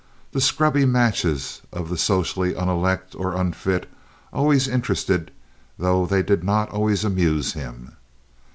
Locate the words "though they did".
5.77-6.43